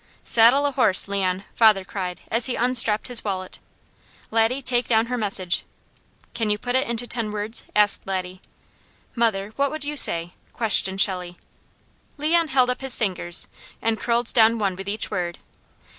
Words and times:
'""Saddle 0.23 0.65
a 0.65 0.71
horse, 0.71 1.07
Leon!" 1.07 1.43
father 1.53 1.85
cried 1.85 2.21
as 2.31 2.47
he 2.47 2.55
unstrapped 2.55 3.07
his 3.07 3.23
wallet. 3.23 3.59
"Laddie, 4.31 4.63
take 4.63 4.87
down 4.87 5.05
her 5.05 5.15
message." 5.19 5.63
"Can 6.33 6.49
you 6.49 6.57
put 6.57 6.75
it 6.75 6.87
into 6.87 7.05
ten 7.05 7.29
words?" 7.29 7.65
asked 7.75 8.07
Laddie. 8.07 8.41
"Mother, 9.13 9.53
what 9.57 9.69
would 9.69 9.83
you 9.83 9.95
say?" 9.95 10.33
questioned 10.53 11.01
Shelley. 11.01 11.37
Leon 12.17 12.47
held 12.47 12.71
up 12.71 12.81
his 12.81 12.95
fingers 12.95 13.47
and 13.79 13.99
curled 13.99 14.33
down 14.33 14.57
one 14.57 14.75
with 14.75 14.89
each 14.89 15.11
word. 15.11 15.37